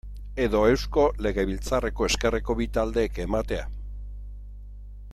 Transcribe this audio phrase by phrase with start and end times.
[0.45, 3.69] Edo Eusko Legebiltzarreko ezkerreko bi taldeek ematea.